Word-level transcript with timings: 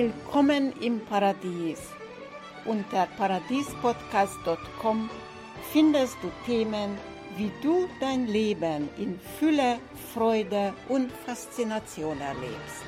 Willkommen 0.00 0.72
im 0.80 1.00
Paradies. 1.00 1.80
Unter 2.64 3.08
paradiespodcast.com 3.16 5.10
findest 5.72 6.16
du 6.22 6.30
Themen, 6.46 6.96
wie 7.36 7.50
du 7.64 7.88
dein 7.98 8.28
Leben 8.28 8.88
in 8.96 9.18
Fülle, 9.18 9.80
Freude 10.14 10.72
und 10.88 11.10
Faszination 11.10 12.20
erlebst. 12.20 12.84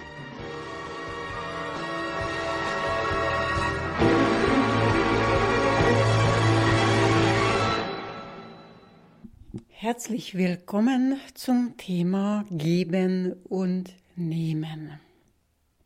Herzlich 9.68 10.36
willkommen 10.36 11.18
zum 11.34 11.76
Thema 11.76 12.44
Geben 12.50 13.34
und 13.48 13.96
Nehmen. 14.14 15.00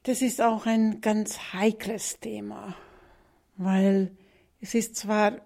Das 0.06 0.20
ist 0.20 0.42
auch 0.42 0.66
ein 0.66 1.00
ganz 1.00 1.54
heikles 1.54 2.20
Thema, 2.20 2.76
weil 3.56 4.10
es 4.60 4.74
ist 4.74 4.96
zwar 4.96 5.40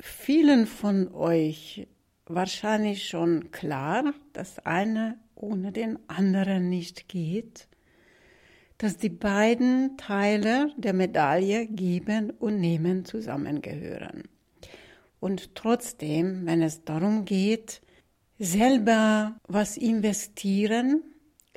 vielen 0.00 0.66
von 0.66 1.12
euch 1.12 1.86
wahrscheinlich 2.24 3.06
schon 3.06 3.50
klar, 3.50 4.14
dass 4.32 4.60
eine 4.60 5.18
ohne 5.34 5.72
den 5.72 5.98
anderen 6.08 6.70
nicht 6.70 7.08
geht, 7.08 7.68
dass 8.78 8.96
die 8.96 9.10
beiden 9.10 9.98
Teile 9.98 10.72
der 10.78 10.94
Medaille 10.94 11.66
geben 11.66 12.30
und 12.30 12.60
nehmen 12.60 13.04
zusammengehören. 13.04 14.22
Und 15.20 15.54
trotzdem, 15.54 16.46
wenn 16.46 16.62
es 16.62 16.82
darum 16.82 17.26
geht, 17.26 17.82
selber 18.38 19.38
was 19.48 19.76
investieren, 19.76 21.02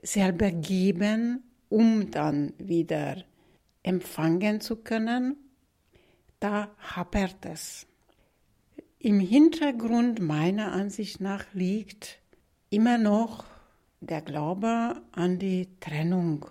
selber 0.04 0.52
geben, 0.52 1.45
um 1.72 2.11
dann 2.11 2.53
wieder 2.58 3.23
empfangen 3.81 4.59
zu 4.59 4.75
können, 4.75 5.38
da 6.39 6.69
hapert 6.77 7.45
es. 7.45 7.88
Im 9.00 9.19
Hintergrund 9.19 10.19
meiner 10.19 10.73
Ansicht 10.73 11.22
nach 11.22 11.45
liegt 11.53 12.19
immer 12.69 12.97
noch 12.97 13.45
der 14.02 14.22
Glaube 14.22 15.02
an 15.14 15.39
die 15.39 15.69
Trennung, 15.80 16.45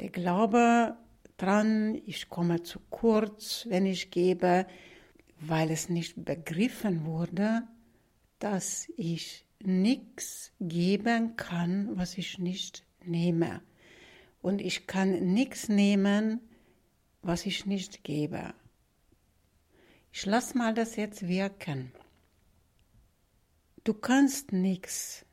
der 0.00 0.10
Glaube 0.10 0.96
dran, 1.36 2.00
ich 2.06 2.28
komme 2.28 2.62
zu 2.62 2.78
kurz, 2.90 3.66
wenn 3.68 3.86
ich 3.86 4.10
gebe, 4.10 4.66
weil 5.40 5.70
es 5.70 5.88
nicht 5.88 6.24
begriffen 6.24 7.04
wurde, 7.04 7.64
dass 8.38 8.88
ich 8.96 9.46
nichts 9.60 10.52
geben 10.60 11.36
kann, 11.36 11.96
was 11.96 12.16
ich 12.18 12.38
nicht 12.38 12.84
nehme. 13.04 13.62
Und 14.44 14.60
ich 14.60 14.86
kann 14.86 15.32
nichts 15.32 15.70
nehmen, 15.70 16.38
was 17.22 17.46
ich 17.46 17.64
nicht 17.64 18.04
gebe. 18.04 18.52
Ich 20.12 20.26
lass 20.26 20.54
mal 20.54 20.74
das 20.74 20.96
jetzt 20.96 21.26
wirken. 21.26 21.92
Du 23.84 23.94
kannst 23.94 24.52
nichts 24.52 25.24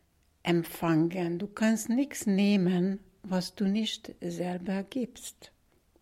empfangen, 0.44 1.40
du 1.40 1.48
kannst 1.48 1.90
nichts 1.90 2.26
nehmen, 2.26 3.02
was 3.24 3.54
du 3.54 3.66
nicht 3.66 4.16
selber 4.22 4.84
gibst. 4.84 5.52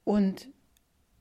Und 0.04 0.48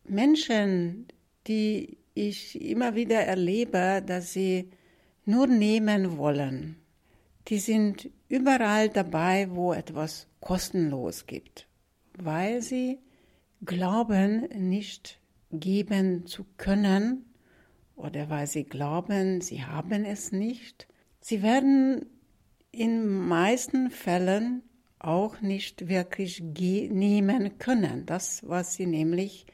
Menschen, 0.05 1.09
die 1.47 1.97
ich 2.13 2.61
immer 2.61 2.97
wieder 2.97 3.21
erlebe, 3.21 4.03
dass 4.05 4.35
sie 4.35 4.71
nur 5.25 5.47
nehmen 5.47 6.19
wollen, 6.19 6.77
die 7.47 7.59
sind 7.59 8.11
überall 8.29 8.91
dabei, 8.91 9.49
wo 9.51 9.73
etwas 9.73 10.27
kostenlos 10.41 11.27
gibt, 11.27 11.68
weil 12.25 12.63
sie 12.63 12.99
glauben, 13.65 14.49
nicht 14.69 15.21
geben 15.51 16.27
zu 16.27 16.45
können 16.57 17.25
oder 17.97 18.29
weil 18.31 18.47
sie 18.47 18.65
glauben, 18.65 19.41
sie 19.41 19.65
haben 19.65 20.05
es 20.05 20.33
nicht. 20.33 20.89
Sie 21.21 21.43
werden 21.43 22.07
in 22.71 23.07
meisten 23.07 23.91
Fällen 23.91 24.63
auch 24.99 25.41
nicht 25.41 25.89
wirklich 25.89 26.41
nehmen 26.41 27.59
können, 27.59 28.07
das, 28.07 28.47
was 28.49 28.75
sie 28.75 28.87
nämlich 28.87 29.47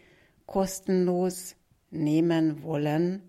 kostenlos 0.46 1.56
nehmen 1.90 2.62
wollen, 2.62 3.22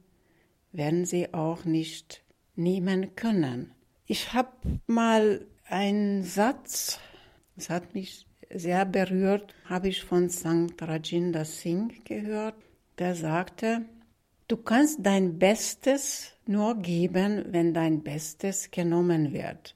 werden 0.71 1.05
sie 1.05 1.33
auch 1.33 1.65
nicht 1.65 2.23
nehmen 2.55 3.15
können. 3.15 3.71
Ich 4.05 4.33
habe 4.33 4.51
mal 4.87 5.45
einen 5.65 6.23
Satz, 6.23 6.99
das 7.55 7.69
hat 7.69 7.93
mich 7.93 8.27
sehr 8.55 8.85
berührt, 8.85 9.53
habe 9.66 9.89
ich 9.89 10.03
von 10.03 10.29
Sankt 10.29 10.81
Rajinder 10.81 11.45
Singh 11.45 11.93
gehört, 12.05 12.55
der 12.97 13.16
sagte, 13.16 13.81
du 14.47 14.57
kannst 14.57 14.99
dein 15.03 15.38
Bestes 15.38 16.31
nur 16.45 16.75
geben, 16.75 17.45
wenn 17.49 17.73
dein 17.73 18.03
Bestes 18.03 18.71
genommen 18.71 19.33
wird. 19.33 19.75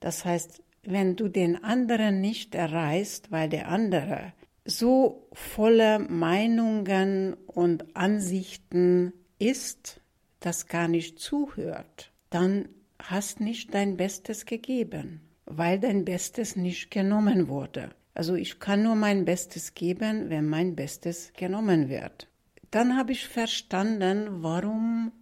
Das 0.00 0.24
heißt, 0.24 0.62
wenn 0.84 1.16
du 1.16 1.28
den 1.28 1.62
anderen 1.62 2.20
nicht 2.20 2.54
erreichst, 2.54 3.30
weil 3.30 3.48
der 3.48 3.68
andere 3.68 4.32
so 4.64 5.28
voller 5.32 5.98
Meinungen 5.98 7.34
und 7.46 7.96
Ansichten 7.96 9.12
ist, 9.38 10.00
dass 10.40 10.66
gar 10.66 10.88
nicht 10.88 11.18
zuhört, 11.18 12.12
dann 12.30 12.68
hast 12.98 13.40
nicht 13.40 13.74
dein 13.74 13.96
Bestes 13.96 14.46
gegeben, 14.46 15.20
weil 15.46 15.78
dein 15.80 16.04
Bestes 16.04 16.56
nicht 16.56 16.90
genommen 16.90 17.48
wurde. 17.48 17.90
Also 18.14 18.34
ich 18.34 18.58
kann 18.60 18.82
nur 18.82 18.94
mein 18.94 19.24
Bestes 19.24 19.74
geben, 19.74 20.28
wenn 20.28 20.48
mein 20.48 20.76
Bestes 20.76 21.32
genommen 21.34 21.88
wird. 21.88 22.28
Dann 22.70 22.96
habe 22.96 23.12
ich 23.12 23.26
verstanden, 23.26 24.42
warum, 24.42 25.12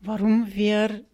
warum 0.00 0.52
wir 0.54 1.04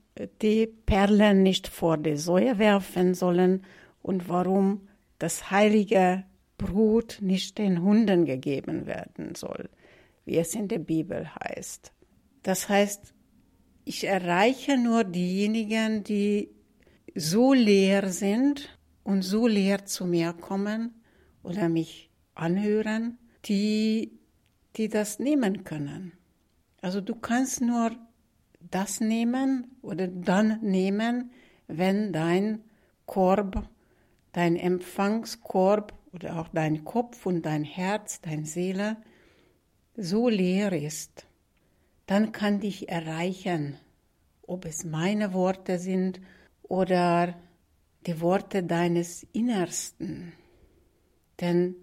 die 0.41 0.67
Perlen 0.67 1.43
nicht 1.43 1.69
vor 1.69 1.97
die 1.97 2.17
Säue 2.17 2.59
werfen 2.59 3.15
sollen 3.15 3.65
und 4.03 4.29
warum 4.29 4.89
das 5.19 5.51
heilige 5.51 6.25
Brot 6.59 7.19
nicht 7.21 7.59
den 7.59 7.83
Hunden 7.83 8.25
gegeben 8.25 8.87
werden 8.87 9.35
soll, 9.35 9.69
wie 10.25 10.37
es 10.39 10.55
in 10.55 10.69
der 10.69 10.79
Bibel 10.79 11.29
heißt. 11.35 11.93
Das 12.43 12.69
heißt, 12.69 13.15
ich 13.85 14.05
erreiche 14.05 14.77
nur 14.77 15.05
diejenigen, 15.05 16.05
die 16.05 16.51
so 17.15 17.53
leer 17.53 18.09
sind 18.11 18.79
und 19.05 19.23
so 19.23 19.47
leer 19.47 19.85
zu 19.85 20.07
mir 20.07 20.33
kommen 20.33 20.95
oder 21.43 21.69
mich 21.69 22.11
anhören, 22.35 23.19
die, 23.45 24.19
die 24.77 24.89
das 24.89 25.19
nehmen 25.19 25.65
können. 25.65 26.13
Also 26.81 27.01
du 27.01 27.15
kannst 27.15 27.61
nur 27.61 27.93
das 28.61 29.01
nehmen 29.01 29.77
oder 29.83 30.07
dann 30.09 30.61
nehmen, 30.63 31.31
wenn 31.67 32.13
dein 32.13 32.63
Korb, 33.07 33.69
dein 34.33 34.57
Empfangskorb 34.57 35.93
oder 36.13 36.41
auch 36.41 36.49
dein 36.49 36.85
Kopf 36.85 37.27
und 37.27 37.43
dein 37.47 37.65
Herz, 37.65 38.21
deine 38.21 38.47
Seele 38.47 38.97
so 39.97 40.29
leer 40.29 40.73
ist 40.73 41.27
dann 42.07 42.33
kann 42.33 42.61
dich 42.61 42.89
erreichen, 42.89 43.79
ob 44.47 44.65
es 44.65 44.85
meine 44.85 45.33
Worte 45.33 45.79
sind 45.79 46.21
oder 46.63 47.35
die 48.07 48.21
Worte 48.21 48.63
deines 48.63 49.27
Innersten. 49.33 50.33
Denn 51.41 51.77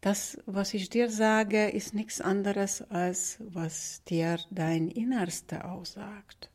das, 0.00 0.38
was 0.46 0.74
ich 0.74 0.90
dir 0.90 1.08
sage, 1.08 1.70
ist 1.70 1.94
nichts 1.94 2.20
anderes, 2.20 2.82
als 2.82 3.38
was 3.40 4.02
dir 4.04 4.38
dein 4.50 4.88
Innerster 4.88 5.70
aussagt. 5.70 6.50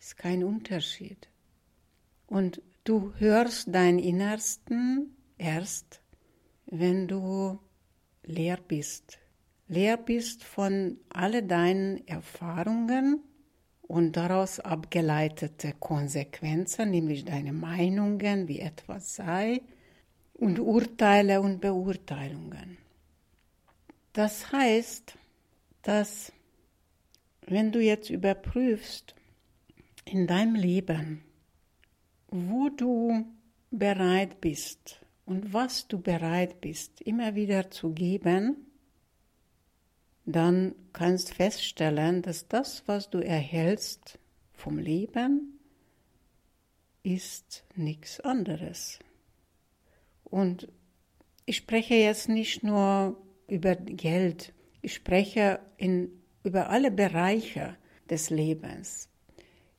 Ist 0.00 0.16
kein 0.16 0.42
Unterschied. 0.42 1.28
Und 2.26 2.62
du 2.84 3.12
hörst 3.18 3.68
dein 3.70 3.98
Innersten 3.98 5.16
erst, 5.38 6.00
wenn 6.66 7.06
du 7.06 7.58
leer 8.24 8.58
bist, 8.66 9.18
leer 9.68 9.96
bist 9.96 10.42
von 10.42 10.98
all 11.10 11.42
deinen 11.42 12.06
Erfahrungen 12.06 13.22
und 13.88 14.16
daraus 14.16 14.60
abgeleitete 14.60 15.74
Konsequenzen, 15.78 16.90
nämlich 16.90 17.24
deine 17.24 17.52
Meinungen, 17.52 18.48
wie 18.48 18.60
etwas 18.60 19.14
sei, 19.14 19.62
und 20.34 20.58
Urteile 20.58 21.40
und 21.40 21.60
Beurteilungen. 21.60 22.76
Das 24.12 24.52
heißt, 24.52 25.16
dass 25.82 26.32
wenn 27.46 27.70
du 27.70 27.80
jetzt 27.80 28.10
überprüfst 28.10 29.14
in 30.04 30.26
deinem 30.26 30.56
Leben, 30.56 31.22
wo 32.28 32.68
du 32.68 33.24
bereit 33.70 34.40
bist 34.40 35.00
und 35.26 35.52
was 35.52 35.86
du 35.86 36.00
bereit 36.00 36.60
bist, 36.60 37.00
immer 37.02 37.34
wieder 37.34 37.70
zu 37.70 37.92
geben, 37.92 38.65
dann 40.26 40.74
kannst 40.92 41.32
feststellen, 41.32 42.20
dass 42.20 42.48
das, 42.48 42.82
was 42.86 43.10
du 43.10 43.18
erhältst 43.18 44.18
vom 44.52 44.78
Leben, 44.78 45.60
ist 47.04 47.64
nichts 47.76 48.18
anderes. 48.20 48.98
Und 50.24 50.68
ich 51.44 51.58
spreche 51.58 51.94
jetzt 51.94 52.28
nicht 52.28 52.64
nur 52.64 53.16
über 53.46 53.76
Geld. 53.76 54.52
Ich 54.82 54.94
spreche 54.94 55.60
in, 55.76 56.10
über 56.42 56.70
alle 56.70 56.90
Bereiche 56.90 57.76
des 58.10 58.30
Lebens. 58.30 59.08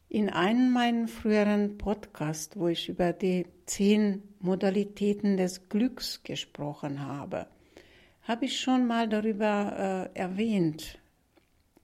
In 0.07 0.29
einem 0.29 0.71
meiner 0.71 1.09
früheren 1.09 1.77
Podcasts, 1.77 2.57
wo 2.57 2.69
ich 2.69 2.87
über 2.87 3.11
die 3.11 3.45
zehn 3.65 4.23
Modalitäten 4.39 5.35
des 5.35 5.67
Glücks 5.67 6.23
gesprochen 6.23 7.05
habe, 7.05 7.47
habe 8.27 8.45
ich 8.45 8.59
schon 8.59 8.85
mal 8.85 9.07
darüber 9.07 10.09
äh, 10.13 10.19
erwähnt, 10.19 10.99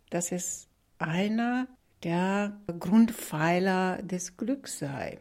dass 0.10 0.32
es 0.32 0.68
einer 1.00 1.68
der 2.04 2.60
Grundpfeiler 2.80 4.02
des 4.04 4.36
Glücks 4.36 4.80
sei. 4.80 5.20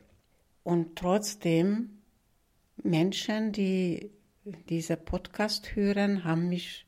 Und 0.65 0.97
trotzdem, 0.97 2.03
Menschen, 2.83 3.53
die 3.53 4.11
diese 4.69 4.97
Podcast 4.97 5.77
hören, 5.77 6.25
haben 6.25 6.49
mich 6.49 6.87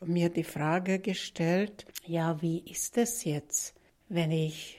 mir 0.00 0.28
die 0.28 0.44
Frage 0.44 1.00
gestellt, 1.00 1.84
ja, 2.06 2.40
wie 2.40 2.60
ist 2.60 2.96
es 2.96 3.24
jetzt, 3.24 3.74
wenn 4.08 4.30
ich 4.30 4.78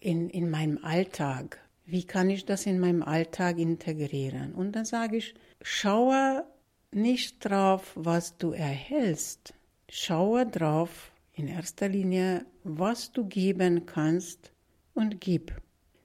in, 0.00 0.28
in 0.28 0.50
meinem 0.50 0.84
Alltag, 0.84 1.58
wie 1.86 2.04
kann 2.04 2.28
ich 2.28 2.44
das 2.44 2.66
in 2.66 2.78
meinem 2.78 3.02
Alltag 3.02 3.58
integrieren? 3.58 4.54
Und 4.54 4.72
dann 4.72 4.84
sage 4.84 5.16
ich, 5.16 5.34
schaue 5.62 6.44
nicht 6.92 7.44
drauf, 7.44 7.92
was 7.94 8.36
du 8.38 8.52
erhältst, 8.52 9.54
schaue 9.88 10.46
drauf 10.46 11.12
in 11.32 11.48
erster 11.48 11.88
Linie, 11.88 12.46
was 12.64 13.12
du 13.12 13.26
geben 13.26 13.86
kannst 13.86 14.52
und 14.94 15.20
gib. 15.20 15.52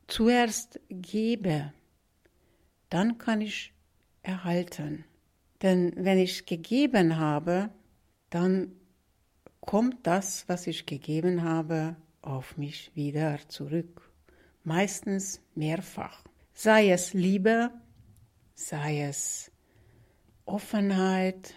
Zuerst 0.07 0.79
gebe, 0.89 1.73
dann 2.89 3.17
kann 3.17 3.41
ich 3.41 3.73
erhalten. 4.23 5.05
Denn 5.61 5.93
wenn 5.95 6.17
ich 6.17 6.45
gegeben 6.45 7.17
habe, 7.17 7.69
dann 8.29 8.73
kommt 9.61 10.05
das, 10.07 10.47
was 10.49 10.67
ich 10.67 10.85
gegeben 10.85 11.43
habe, 11.43 11.95
auf 12.21 12.57
mich 12.57 12.91
wieder 12.95 13.39
zurück. 13.47 14.11
Meistens 14.63 15.41
mehrfach. 15.55 16.23
Sei 16.53 16.89
es 16.91 17.13
Liebe, 17.13 17.71
sei 18.53 19.01
es 19.01 19.50
Offenheit, 20.45 21.53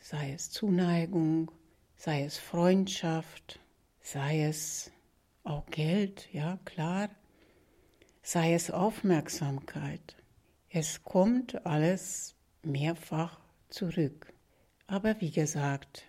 sei 0.00 0.32
es 0.32 0.50
Zuneigung, 0.50 1.50
sei 1.96 2.24
es 2.24 2.38
Freundschaft, 2.38 3.60
sei 4.00 4.44
es 4.44 4.90
auch 5.44 5.66
Geld, 5.66 6.28
ja 6.32 6.58
klar, 6.64 7.10
sei 8.22 8.54
es 8.54 8.70
Aufmerksamkeit. 8.70 10.16
Es 10.70 11.02
kommt 11.02 11.66
alles 11.66 12.34
mehrfach 12.62 13.40
zurück. 13.68 14.32
Aber 14.86 15.20
wie 15.20 15.30
gesagt, 15.30 16.04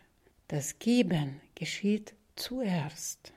das 0.47 0.79
Geben 0.79 1.41
geschieht 1.55 2.13
zuerst. 2.35 3.33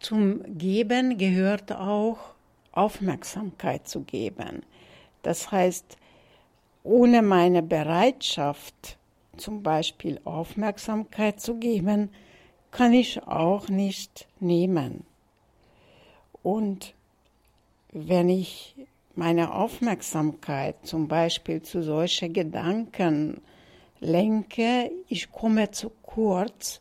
Zum 0.00 0.42
Geben 0.58 1.16
gehört 1.16 1.72
auch 1.72 2.34
Aufmerksamkeit 2.72 3.88
zu 3.88 4.02
geben. 4.02 4.62
Das 5.22 5.52
heißt, 5.52 5.96
ohne 6.84 7.22
meine 7.22 7.62
Bereitschaft, 7.62 8.98
zum 9.36 9.62
Beispiel 9.62 10.20
Aufmerksamkeit 10.24 11.40
zu 11.40 11.56
geben, 11.56 12.10
kann 12.70 12.92
ich 12.92 13.22
auch 13.22 13.68
nicht 13.68 14.26
nehmen. 14.40 15.04
Und 16.42 16.94
wenn 17.92 18.28
ich 18.28 18.74
meine 19.14 19.54
Aufmerksamkeit 19.54 20.76
zum 20.82 21.08
Beispiel 21.08 21.62
zu 21.62 21.82
solchen 21.82 22.32
Gedanken 22.32 23.40
lenke, 24.00 24.90
ich 25.08 25.30
komme 25.30 25.70
zu 25.70 25.90
kurz, 26.02 26.80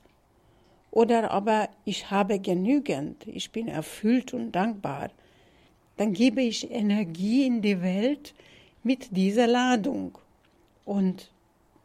oder 0.92 1.31
aber 1.31 1.69
ich 1.86 2.12
habe 2.12 2.39
genügend, 2.39 3.25
ich 3.27 3.51
bin 3.51 3.68
erfüllt 3.68 4.33
und 4.33 4.51
dankbar, 4.51 5.09
dann 5.97 6.13
gebe 6.13 6.42
ich 6.42 6.69
Energie 6.69 7.45
in 7.45 7.62
die 7.62 7.81
Welt 7.81 8.33
mit 8.83 9.16
dieser 9.16 9.48
Ladung 9.48 10.18
und 10.86 11.31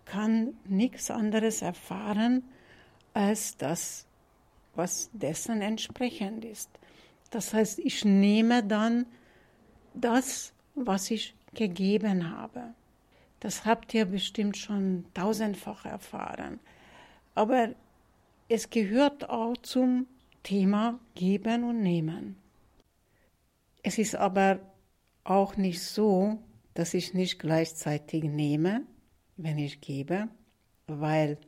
kann 0.04 0.54
nichts 0.64 1.10
anderes 1.10 1.62
erfahren 1.62 2.44
als 3.12 3.56
das, 3.56 4.06
was 4.74 5.10
dessen 5.12 5.62
entsprechend 5.62 6.44
ist. 6.44 6.70
Das 7.30 7.52
heißt, 7.52 7.78
ich 7.80 8.04
nehme 8.04 8.62
dann 8.62 9.06
das, 9.94 10.52
was 10.74 11.10
ich 11.10 11.34
gegeben 11.54 12.30
habe. 12.30 12.74
Das 13.40 13.64
habt 13.64 13.92
ihr 13.94 14.06
bestimmt 14.06 14.56
schon 14.56 15.06
tausendfach 15.14 15.84
erfahren. 15.84 16.60
Aber 17.34 17.74
es 18.48 18.70
gehört 18.70 19.28
auch 19.28 19.56
zum 19.58 20.06
Thema 20.42 20.98
Geben 21.14 21.64
und 21.64 21.82
Nehmen. 21.82 22.36
Es 23.82 23.98
ist 23.98 24.14
aber 24.14 24.60
auch 25.24 25.56
nicht 25.56 25.82
so, 25.82 26.38
dass 26.76 26.94
ich 26.94 27.14
nicht 27.14 27.38
gleichzeitig 27.38 28.24
nehme, 28.24 28.82
wenn 29.36 29.58
ich 29.58 29.80
gebe, 29.80 30.28
weil 30.86 31.38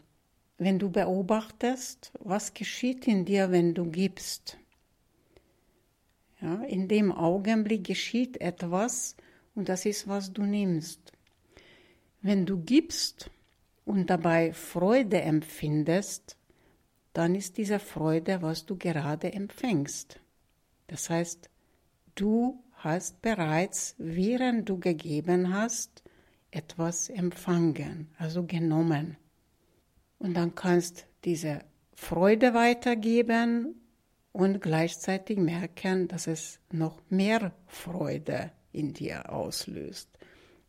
wenn 0.56 0.78
du 0.78 0.90
beobachtest, 0.90 2.12
was 2.18 2.54
geschieht 2.54 3.06
in 3.06 3.24
dir, 3.24 3.52
wenn 3.52 3.74
du 3.74 3.84
gibst, 3.84 4.58
ja, 6.40 6.62
in 6.64 6.88
dem 6.88 7.12
Augenblick 7.12 7.84
geschieht 7.84 8.40
etwas 8.40 9.16
und 9.54 9.68
das 9.68 9.84
ist, 9.84 10.08
was 10.08 10.32
du 10.32 10.42
nimmst. 10.42 11.12
Wenn 12.22 12.46
du 12.46 12.58
gibst 12.58 13.30
und 13.84 14.08
dabei 14.08 14.52
Freude 14.52 15.20
empfindest, 15.20 16.36
dann 17.12 17.34
ist 17.34 17.58
diese 17.58 17.78
Freude, 17.78 18.40
was 18.40 18.64
du 18.64 18.76
gerade 18.76 19.32
empfängst. 19.32 20.20
Das 20.86 21.10
heißt, 21.10 21.50
du 22.14 22.62
hast 22.78 23.22
bereits, 23.22 23.94
während 23.98 24.68
du 24.68 24.78
gegeben 24.78 25.52
hast, 25.52 26.02
etwas 26.50 27.08
empfangen, 27.08 28.08
also 28.18 28.44
genommen. 28.44 29.16
Und 30.18 30.34
dann 30.34 30.54
kannst 30.54 31.06
diese 31.24 31.60
Freude 31.94 32.54
weitergeben 32.54 33.74
und 34.32 34.60
gleichzeitig 34.60 35.38
merken, 35.38 36.08
dass 36.08 36.26
es 36.26 36.60
noch 36.70 37.00
mehr 37.10 37.52
Freude 37.66 38.52
in 38.72 38.94
dir 38.94 39.32
auslöst. 39.32 40.08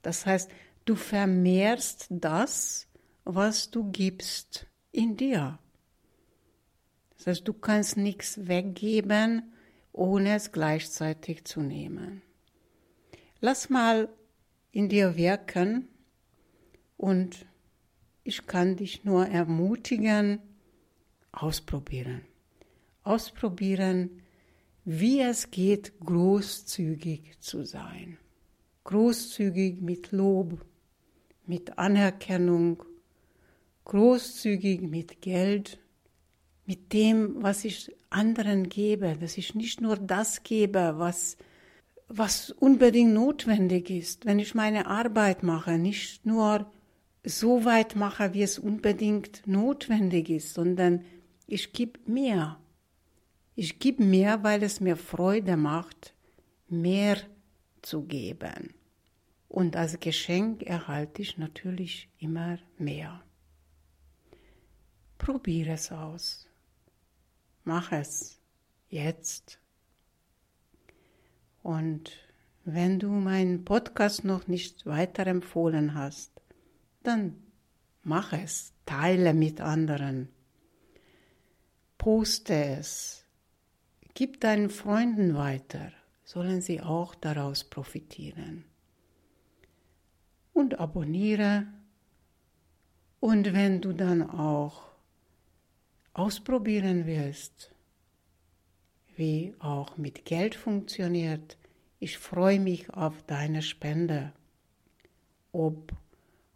Das 0.02 0.26
heißt, 0.26 0.50
du 0.86 0.96
vermehrst 0.96 2.08
das, 2.10 2.88
was 3.26 3.70
du 3.70 3.92
gibst 3.92 4.68
in 4.92 5.18
dir. 5.18 5.60
Das 7.18 7.28
heißt, 7.28 7.48
du 7.48 7.54
kannst 7.54 7.98
nichts 7.98 8.48
weggeben, 8.48 9.54
ohne 10.00 10.36
es 10.36 10.54
gleichzeitig 10.54 11.44
zu 11.44 11.62
nehmen. 11.62 12.22
Lass 13.42 13.70
mal 13.70 14.08
in 14.72 14.88
dir 14.88 15.18
wirken 15.18 15.90
und 16.96 17.46
ich 18.24 18.48
kann 18.48 18.78
dich 18.78 19.04
nur 19.04 19.28
ermutigen, 19.28 20.40
ausprobieren. 21.34 22.22
Ausprobieren, 23.04 24.22
wie 24.86 25.20
es 25.20 25.52
geht, 25.52 26.00
großzügig 26.00 27.38
zu 27.42 27.66
sein. 27.66 28.18
Großzügig 28.86 29.82
mit 29.82 30.14
Lob, 30.14 30.66
mit 31.46 31.78
Anerkennung, 31.78 32.84
großzügig 33.84 34.82
mit 34.82 35.22
Geld, 35.22 35.78
mit 36.70 36.94
dem, 36.94 37.42
was 37.42 37.66
ich 37.66 37.92
anderen 38.12 38.70
gebe, 38.70 39.18
dass 39.20 39.40
ich 39.40 39.56
nicht 39.56 39.82
nur 39.82 39.98
das 39.98 40.44
gebe, 40.44 40.94
was, 40.98 41.36
was 42.08 42.52
unbedingt 42.52 43.12
notwendig 43.12 43.90
ist, 43.90 44.28
wenn 44.28 44.38
ich 44.38 44.54
meine 44.54 44.86
Arbeit 44.86 45.42
mache, 45.42 45.80
nicht 45.80 46.28
nur 46.28 46.72
so 47.24 47.66
weit 47.66 47.96
mache, 47.96 48.36
wie 48.36 48.44
es 48.44 48.60
unbedingt 48.60 49.48
notwendig 49.48 50.30
ist, 50.30 50.54
sondern 50.54 51.06
ich 51.48 51.74
gebe 51.74 52.00
mehr. 52.06 52.60
Ich 53.56 53.80
gebe 53.80 54.04
mehr, 54.04 54.44
weil 54.44 54.62
es 54.62 54.80
mir 54.80 54.96
Freude 54.96 55.58
macht, 55.58 56.14
mehr 56.68 57.18
zu 57.82 58.04
geben. 58.04 58.76
Und 59.48 59.76
als 59.76 60.00
Geschenk 60.00 60.62
erhalte 60.62 61.24
ich 61.24 61.40
natürlich 61.40 62.10
immer 62.20 62.60
mehr. 62.78 63.24
Probiere 65.18 65.72
es 65.72 65.92
aus. 65.92 66.49
Mach 67.70 67.92
es. 67.92 68.40
Jetzt. 68.90 69.60
Und 71.62 72.10
wenn 72.66 72.98
du 72.98 73.10
meinen 73.10 73.64
Podcast 73.64 74.26
noch 74.26 74.48
nicht 74.48 74.88
weiterempfohlen 74.88 75.94
hast, 75.94 76.32
dann 77.04 77.36
mach 78.02 78.34
es, 78.34 78.74
teile 78.88 79.36
mit 79.36 79.62
anderen, 79.62 80.30
poste 82.00 82.56
es, 82.56 83.24
gib 84.16 84.42
deinen 84.42 84.72
Freunden 84.72 85.36
weiter, 85.36 85.92
sollen 86.24 86.62
sie 86.62 86.82
auch 86.82 87.14
daraus 87.14 87.66
profitieren. 87.66 88.66
Und 90.54 90.80
abonniere. 90.80 91.68
Und 93.20 93.54
wenn 93.54 93.80
du 93.80 93.94
dann 93.94 94.28
auch 94.28 94.89
ausprobieren 96.14 97.06
willst, 97.06 97.72
wie 99.16 99.54
auch 99.60 99.98
mit 99.98 100.26
Geld 100.26 100.56
funktioniert, 100.56 101.58
ich 102.00 102.18
freue 102.18 102.60
mich 102.60 102.94
auf 102.94 103.22
deine 103.24 103.62
Spende. 103.62 104.32
Ob 105.52 105.92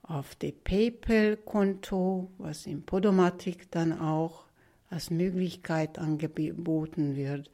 auf 0.03 0.35
dem 0.35 0.53
PayPal-Konto, 0.63 2.31
was 2.37 2.65
im 2.65 2.83
Podomatik 2.83 3.69
dann 3.71 3.99
auch 3.99 4.45
als 4.89 5.09
Möglichkeit 5.09 5.97
angeboten 5.97 7.15
wird, 7.15 7.49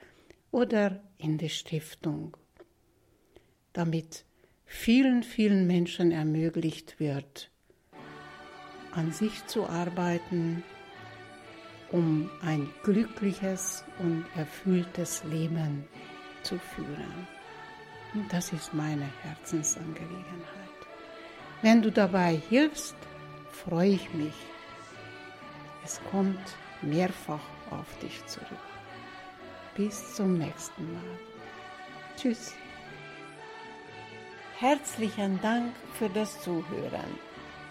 oder 0.51 1.01
in 1.17 1.37
der 1.37 1.49
Stiftung, 1.49 2.35
damit 3.73 4.25
vielen, 4.65 5.23
vielen 5.23 5.65
Menschen 5.67 6.11
ermöglicht 6.11 6.99
wird, 6.99 7.49
an 8.91 9.11
sich 9.11 9.45
zu 9.47 9.67
arbeiten, 9.67 10.63
um 11.91 12.29
ein 12.41 12.69
glückliches 12.84 13.84
und 14.00 14.25
erfülltes 14.36 15.24
Leben 15.24 15.88
zu 16.43 16.58
führen. 16.60 17.27
Und 18.13 18.31
das 18.31 18.51
ist 18.53 18.74
meine 18.74 19.10
Herzensangelegenheit. 19.24 20.69
Wenn 21.62 21.81
du 21.81 21.91
dabei 21.91 22.41
hilfst, 22.50 22.96
freue 23.51 23.89
ich 23.89 24.13
mich. 24.13 24.34
Es 25.84 26.00
kommt 26.12 26.39
mehrfach 26.81 27.41
auf 27.72 27.98
dich 28.01 28.25
zurück. 28.25 28.48
Bis 29.75 30.15
zum 30.15 30.38
nächsten 30.38 30.93
Mal. 30.93 31.19
Tschüss. 32.15 32.53
Herzlichen 34.60 35.39
Dank 35.41 35.74
für 35.93 36.10
das 36.10 36.41
Zuhören. 36.41 37.17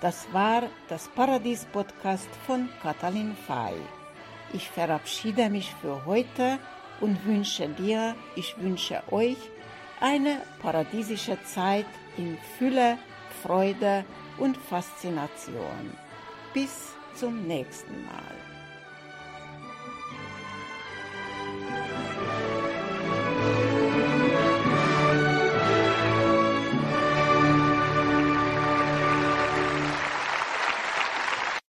Das 0.01 0.27
war 0.33 0.63
das 0.89 1.09
Paradies-Podcast 1.09 2.29
von 2.47 2.69
Katalin 2.83 3.37
Fay. 3.47 3.75
Ich 4.53 4.69
verabschiede 4.71 5.51
mich 5.51 5.75
für 5.81 6.05
heute 6.07 6.59
und 7.01 7.25
wünsche 7.27 7.69
dir, 7.69 8.15
ich 8.35 8.57
wünsche 8.59 9.03
euch 9.11 9.37
eine 10.01 10.43
paradiesische 10.63 11.39
Zeit 11.45 11.87
in 12.17 12.39
Fülle, 12.57 12.99
Freude 13.43 14.05
und 14.39 14.57
Faszination. 14.57 15.93
Bis 16.55 16.95
zum 17.15 17.47
nächsten 17.47 18.05
Mal. 18.05 18.58